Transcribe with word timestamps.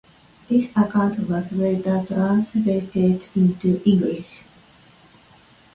This 0.49 0.71
account 0.75 1.29
was 1.29 1.51
later 1.51 2.03
translated 2.07 3.27
into 3.35 3.79
English. 3.85 4.41